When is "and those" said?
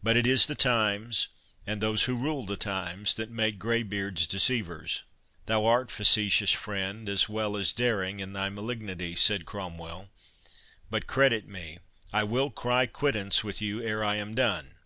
1.66-2.04